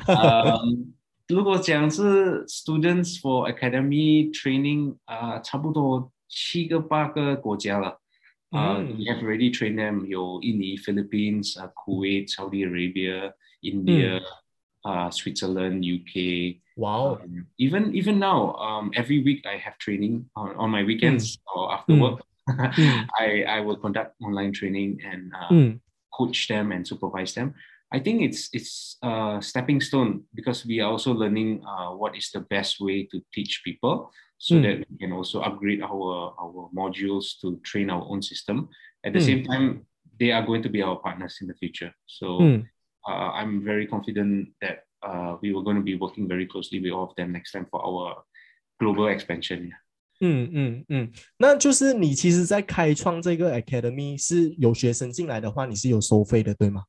[0.07, 0.95] um,
[1.27, 7.99] 如果讲是 students for academy training, uh, 差不多七个八个国家了。
[8.51, 14.21] Uh, 嗯 we have already trained them 有印尼 Philippines, uh, Kuwait, Saudi Arabia, India,
[14.86, 16.56] uh, Switzerland, UK.
[16.76, 17.20] Wow.
[17.22, 21.42] Um, even even now, um, every week I have training on, on my weekends mm.
[21.56, 22.02] or after mm.
[22.02, 22.22] work.
[22.50, 23.06] Hmm.
[23.20, 25.72] I, I will conduct online training and uh, hmm.
[26.12, 27.54] coach them and supervise them.
[27.92, 32.32] I think it's it's a stepping stone because we are also learning uh, what is
[32.32, 34.64] the best way to teach people so mm.
[34.64, 38.70] that we can also upgrade our our modules to train our own system.
[39.04, 39.26] At the mm.
[39.26, 39.86] same time,
[40.20, 41.94] they are going to be our partners in the future.
[42.06, 42.66] So mm.
[43.08, 46.92] Uh, I'm very confident that uh, we were going to be working very closely with
[46.92, 48.24] all of them next time for our
[48.80, 49.72] global expansion.
[50.22, 56.84] 嗯嗯嗯，那就是你其实，在开创这个 academy 是有学生进来的话，你是有收费的，对吗？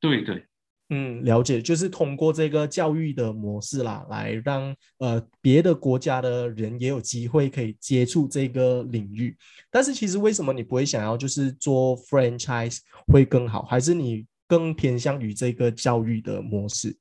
[0.00, 0.46] 对对。
[0.92, 9.36] 嗯，了解，就是通过这个教育的模式啦，来让呃别的国家的人也有机会可以接触这个领域。
[9.70, 16.97] 但是其实为什么你不会想要就是做 franchise 会更好，还是你更偏向于这个教育的模式？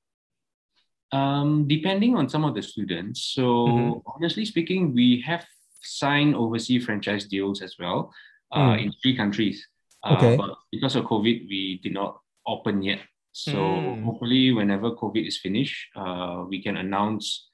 [1.11, 3.21] Um, depending on some of the students.
[3.35, 4.03] So Mhm.
[4.05, 5.45] honestly speaking, we have
[5.83, 8.11] signed overseas franchise deals as well
[8.51, 8.85] uh, Mm.
[8.87, 9.61] in three countries.
[10.03, 10.37] Uh, Okay.
[10.37, 13.01] But because of COVID, we did not open yet.
[13.33, 14.03] So Mm.
[14.05, 17.48] hopefully, whenever COVID is finished, uh, we can announce,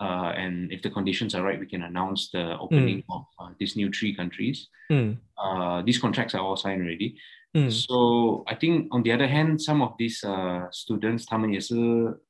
[0.00, 3.76] uh, and if the conditions are right, we can announce the opening of uh, these
[3.76, 4.68] new three countries.
[4.90, 7.16] 嗯 Uh, these contracts are all signed already.
[7.52, 11.74] 嗯 So I think on the other hand, some of these uh, students, 他们也是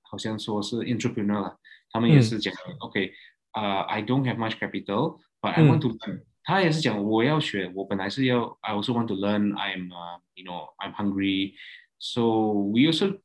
[0.03, 1.57] 好像说是 entrepreneur 啦，
[1.91, 6.23] 他们也是讲、OK，uh, I don't have much capital, but I 嗯 want to learn.
[6.45, 9.53] 他也是讲我要学，我本来是要 I also want to learn.
[9.55, 11.55] I'm uh, you know I'm hungry.
[11.99, 13.19] So we also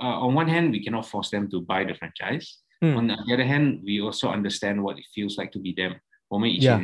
[0.00, 2.60] uh, on one hand we cannot force them to buy the franchise.
[2.83, 2.97] Mm.
[2.97, 5.99] On the other hand, we also understand what it feels like to be them.
[6.61, 6.79] yeah.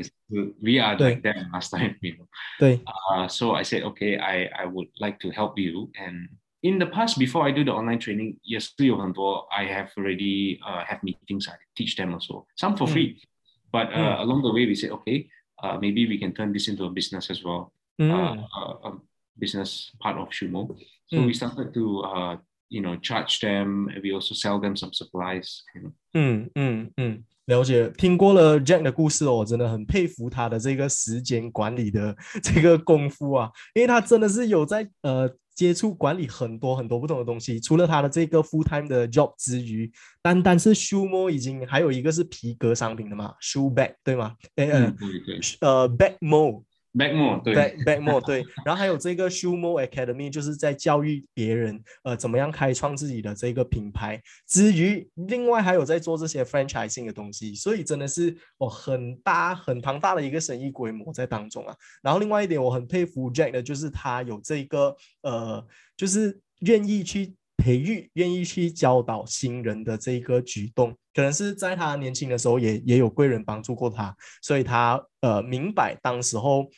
[0.62, 3.28] we are like them last time, you know.
[3.28, 5.92] so I said, okay, I I would like to help you.
[5.96, 6.28] And
[6.64, 8.74] in the past, before I do the online training, yes,
[9.54, 11.48] I have already uh, have meetings.
[11.48, 12.92] I teach them also some for mm.
[12.92, 13.22] free,
[13.72, 14.20] but uh, mm.
[14.26, 15.30] along the way we said, okay,
[15.62, 17.72] uh, maybe we can turn this into a business as well.
[18.02, 18.12] Mm.
[18.12, 18.92] Uh, a
[19.38, 20.76] business part of ShoeMo.
[21.08, 21.32] So we hmm.
[21.34, 22.38] started to uh,
[22.76, 23.88] you know, charge them.
[23.90, 25.62] And we also sell them some supplies.
[25.74, 25.92] You know.
[26.14, 27.90] 嗯嗯嗯，了解。
[27.98, 37.60] 听过了 Jack 的故事哦，我真的很佩服他的这个时间管理的这个功夫啊，因为他真的是有在呃接触管理很多很多不同的东西。
[37.62, 39.90] 除了他的这个 full time 的 job 之余，
[40.22, 44.36] 单单是 shoe mo 已经还有一个是皮革商品的嘛，shoe bag 对吗？
[44.58, 45.40] 诶呃嗯，对对。
[45.62, 46.65] 呃 bag mo。
[46.98, 47.54] Back more, 对。
[47.84, 61.76] ，back more 对，然后还有这个 Shumo Academy，就是在教育别人呃怎么样开创自己的这个品牌之余，另外还有在做这些 franchising 的东西，所以真的是哦很大很庞大的一个生意规模在当中啊。
[62.02, 65.66] 然后另外一点我很佩服 Jack 的就是他有这个呃
[65.98, 67.36] 就是愿意去。
[67.58, 76.70] 培育愿意去教导新人的这个举动，可能是在他年轻的时候也也有贵人帮助过他，所以他呃明白当时候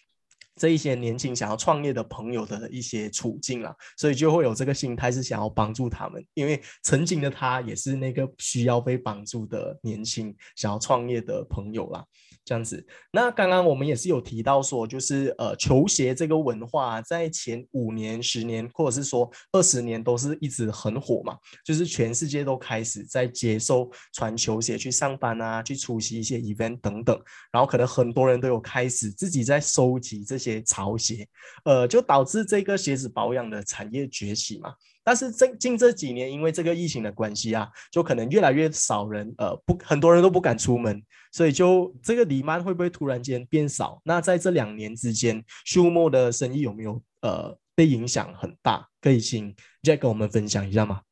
[0.58, 12.04] 这一些年轻想要创业的朋友的一些处境啦，所以就会有这个心态是想要帮助他们，因为曾经的他也是那个需要被帮助的年轻想要创业的朋友啦。
[12.48, 12.82] 这样子，
[13.12, 21.38] 那刚刚我们也是有提到说，就是呃，球鞋这个文化在前五年、十年，或者是说二十年，都是一直很火嘛。
[21.66, 27.20] 就是全世界都开始在接受穿球鞋去上班啊，去出席一些 event 等等，
[27.52, 31.28] 然后可能很多人都有开始自己在收集这些潮鞋，
[31.66, 34.74] 呃，就导致这个鞋子保养的产业崛起嘛。
[35.08, 44.02] 但是这近这几年，因为这个疫情的关系啊，就可能越来越少人，呃，不，很多人都不敢出门，所以就这个黎曼会不会突然间变少？
[44.04, 48.86] 那在这两年之间，Shumo 的生意有没有呃被影响很大？
[49.00, 51.04] 可以请 Jack 跟我们分享一下吗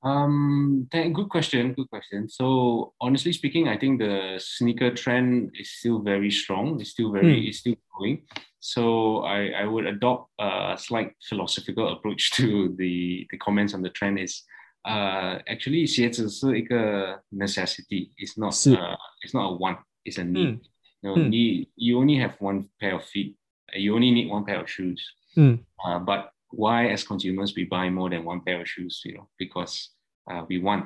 [0.00, 1.72] ？？Um, good question.
[1.72, 2.28] Good question.
[2.28, 6.80] So honestly speaking, I think the sneaker trend is still very strong.
[6.80, 7.48] It's still very, Mm.
[7.48, 8.22] it's still growing.
[8.65, 13.89] So I, I would adopt a slight philosophical approach to the the comments on the
[13.89, 14.19] trend.
[14.19, 14.43] Is
[14.85, 18.11] uh actually 鞋子是一个 necessity.
[18.17, 18.75] It's not 是。
[18.75, 19.79] uh, it's not a want.
[20.03, 20.59] It's a need.
[20.59, 20.61] Mm.
[21.03, 21.29] You, know, Mm.
[21.29, 23.35] need, you only have one pair of feet.
[23.73, 25.01] You only need one pair of shoes.
[25.35, 29.01] 嗯 Uh, but why, as consumers, we buy more than one pair of shoes?
[29.05, 29.89] You know, because
[30.29, 30.85] uh, we want.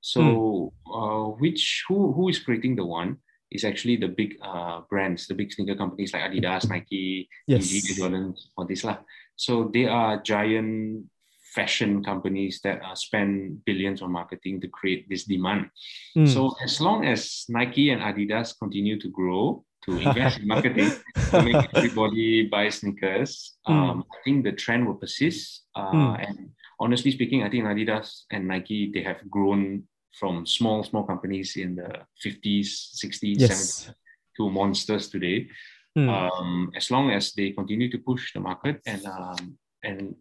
[0.00, 3.16] So, uh, which who who is creating the one
[3.51, 7.67] Is actually the big uh, brands, the big sneaker companies like Adidas, Nike, Yes.
[7.67, 8.97] Yeezy, Jordan, all this lah.
[9.35, 11.05] So they are giant
[11.53, 15.67] fashion companies that uh, spend billions on marketing to create this demand.
[16.15, 20.91] 嗯 So as long as Nike and Adidas continue to grow, to invest in marketing,
[21.31, 25.67] to make everybody buy sneakers, um, I think the trend will persist.
[25.75, 26.27] Uh, Mm.
[26.27, 26.37] And
[26.79, 29.83] honestly speaking, I think Adidas and Nike they have grown
[30.19, 31.89] from small small companies in the
[32.23, 33.93] 50s, 60s, 70s
[34.37, 35.47] to monsters today.
[35.95, 40.15] 嗯 Um, as long as they continue to push the market and um, and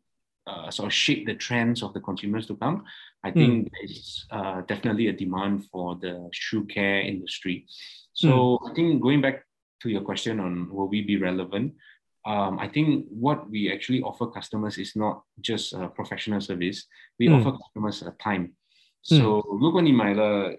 [0.50, 2.82] uh, sort of shape the trends of the consumers to come,
[3.22, 3.70] I think Mm.
[3.70, 7.66] there's uh, definitely a demand for the shoe care industry.
[8.12, 9.44] So I think going back
[9.82, 11.74] to your question on will we be relevant,
[12.26, 16.88] um, I think what we actually offer customers is not just a professional service.
[17.18, 17.34] We Mm.
[17.38, 18.56] offer customers a time.
[19.01, 20.57] So 如果你买了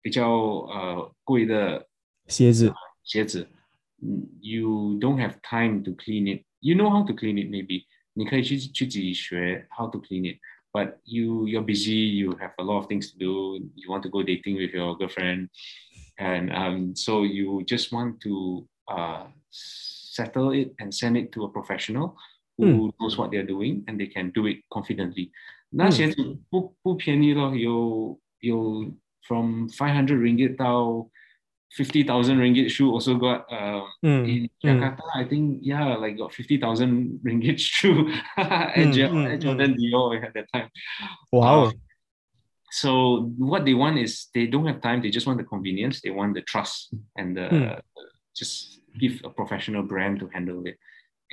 [0.00, 1.86] 比较呃贵的
[2.28, 3.48] 鞋子，鞋子
[4.02, 6.44] 嗯，you don't have time to clean it.
[6.60, 7.84] You know how to clean it, maybe.
[8.14, 10.38] 你可以去去自己学 how to clean it.
[10.72, 12.16] But you you're busy.
[12.16, 13.58] You have a lot of things to do.
[13.76, 15.48] You want to go dating with your girlfriend,
[16.18, 21.48] and um, so you just want to uh, settle it and send it to a
[21.48, 22.16] professional
[22.56, 25.30] who knows what they're doing and they can do it confidently.
[25.70, 28.94] 那鞋子不不便宜咯，有有
[29.26, 31.08] from five hundred ringgit 到
[31.76, 36.16] fifty thousand ringgit shoe also got uh 嗯 in 嗯 Jakarta I think yeah like
[36.16, 40.68] got fifty thousand ringgit shoe at, Mm, Jo- mm, at Jordan Dior at that time.
[41.32, 41.72] 哇哦，
[42.70, 45.00] So what they want is they don't have time.
[45.00, 46.00] They just want the convenience.
[46.00, 47.80] They want the trust and the Mm.
[48.34, 50.78] just give a professional brand to handle it.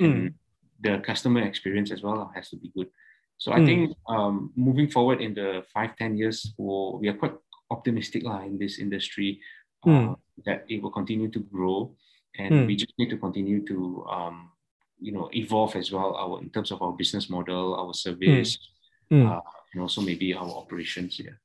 [0.00, 0.06] Mm.
[0.06, 0.34] And
[0.80, 2.88] the customer experience as well has to be good.
[3.37, 3.65] So I Mm.
[3.65, 7.35] think um, moving forward in the five ten years, we'll, we are quite
[7.69, 9.39] optimistic lah, in this industry
[9.85, 10.17] uh, Mm.
[10.45, 11.93] that it will continue to grow,
[12.37, 12.65] and Mm.
[12.67, 14.51] we just need to continue to um,
[14.99, 18.57] you know evolve as well our in terms of our business model, our service,
[19.09, 19.25] 嗯。
[19.27, 19.41] uh,
[19.73, 21.19] and also maybe our operations.
[21.19, 21.37] Yeah.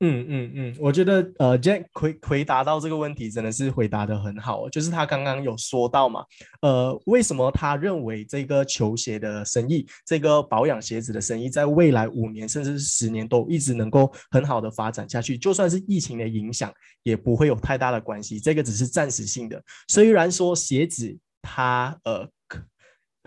[0.00, 6.24] 嗯嗯嗯，我觉得呃，Jack 回回答到这个问题真的是回答的很好，就是他刚刚有说到嘛，
[6.60, 16.72] 呃，为什么他认为这个球鞋的生意，这个保养鞋子的生意，在未来五年甚至是十年都一直能够很好的发展下去，就算是疫情的影响，
[17.02, 19.60] 也不会有太大的关系，这个只是暂时性的。
[19.88, 22.28] 虽然说鞋子它呃。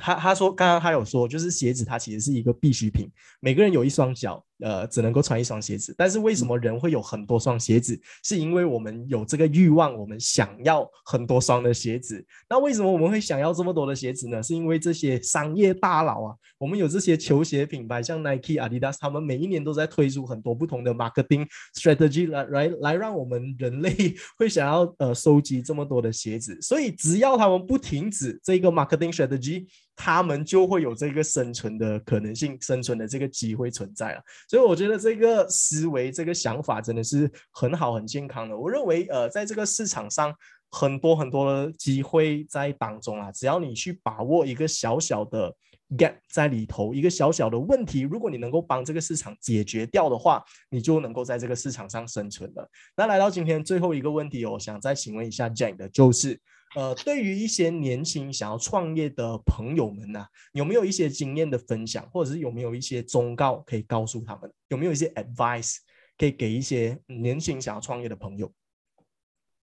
[0.04, 3.08] 他他说，刚刚他有说，就是鞋子它其实是一个必需品，
[3.40, 5.94] 每个人有一双脚，呃，只能够穿一双鞋子。
[5.98, 8.00] 但是为什么人会有很多双鞋子？
[8.24, 12.26] 是因为我们有这个欲望，我们想要很多双的鞋子。
[12.50, 14.42] 那为什么我们会想要这么多的鞋子呢？
[14.42, 23.92] 是因为这些商业大佬啊，我们有这些球鞋品牌，像 Nike、Adidas，他们每一年都在推出很多不同的 marketing strategy 来来来让我们人类
[24.38, 26.58] 会想要呃收集这么多的鞋子。
[26.62, 29.66] 所以只要他们不停止这个 marketing strategy，
[30.04, 34.22] 他们就会有这个生存的可能性，生存的这个机会存在了。
[34.50, 38.58] 所以我觉得这个思维、这个想法真的是很好、很健康的。
[38.58, 40.34] 我认为，呃，在这个市场上，
[40.72, 45.56] 很多很多的机会在当中啊，只要你去把握一个小小的
[45.96, 52.68] gap 在里头，一个小小的问题，如果你能够帮这个市场解决掉的话，你就能够在这个市场上生存了。
[52.98, 56.40] 那来到今天最后一个问题，我想再请问一下 Jack 的就是。
[56.75, 64.53] 呃，对于一些年轻想要创业的朋友们呢、有没有一些经验的分享，或者是有没有一些忠告可以告诉他们？
[64.69, 65.77] 有没有一些 advice
[66.19, 68.53] 可以给一些年轻想要创业的朋友？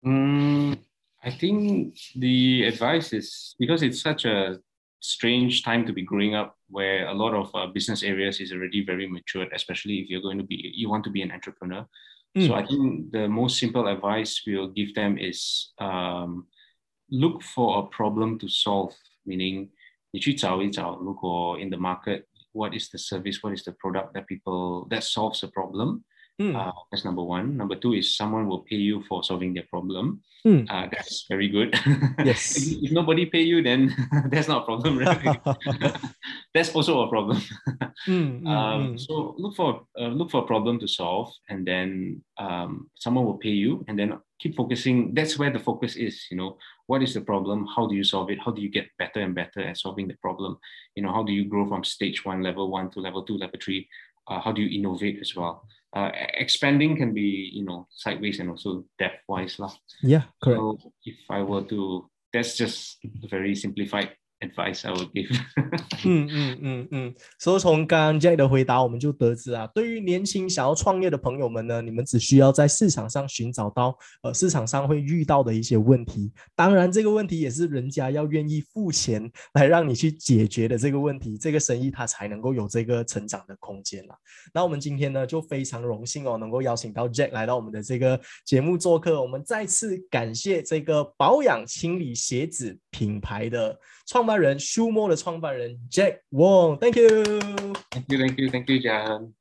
[0.03, 0.77] Mm,
[1.23, 4.61] I think the advice is because it's such a
[5.01, 8.85] strange time to be growing up where a lot of uh, business areas is already
[8.85, 11.87] very matured, especially if you're going to be, you want to be an entrepreneur.
[12.37, 16.47] So I think the most simple advice we'll give them is um,
[17.11, 18.95] look for a problem to solve,
[19.25, 19.71] meaning
[20.11, 25.03] 你去找一找，如果 in the market, what is the service, what is the product that people, that
[25.03, 26.03] solves a problem?
[26.41, 27.57] 嗯 Uh, that's number one.
[27.57, 30.21] Number two is someone will pay you for solving their problem.
[30.45, 31.75] 嗯 Uh, that's very good.
[32.25, 32.57] Yes.
[32.57, 33.91] if, if nobody pay you, then
[34.31, 35.41] that's not a problem, right?
[36.55, 37.41] that's also a problem.
[38.07, 42.23] 嗯嗯 Um, 嗯 so look for uh, look for a problem to solve, and then
[42.39, 45.15] um, someone will pay you, and then keep focusing.
[45.15, 46.25] That's where the focus is.
[46.31, 46.57] You know,
[46.88, 47.68] what is the problem?
[47.76, 48.40] How do you solve it?
[48.44, 50.58] How do you get better and better at solving the problem?
[50.96, 53.60] You know, how do you grow from stage one, level one to level two, level
[53.64, 53.88] three?
[54.28, 55.66] Uh, how do you innovate as well?
[55.96, 59.60] Uh, expanding can be, you know, sideways and also depth wise.
[59.60, 60.60] lah.，Yeah, correct.
[60.60, 64.12] So if I were to, that's just a very simplified
[64.48, 65.30] advice I would give.
[66.06, 84.16] 嗯嗯嗯嗯，所以从刚刚 Jack 的回答，我们就得知啊，对于年轻想要创业的朋友们呢，你们只需要在市场上寻找到呃市场上会遇到的一些问题，当然这个问题也是人家要愿意付钱来让你去解决的这个问题，这个生意它才能够有这个成长的空间啦。
[84.54, 97.24] 那我们今天呢就非常荣幸哦，能够邀请到 Jack 来到我们的这个节目做客，我们再次感谢这个保养清理鞋子品牌的创办人 s h u m o 的创办人 Jack Wong，Thank you。
[97.90, 99.32] thank you, thank you，Thank you，John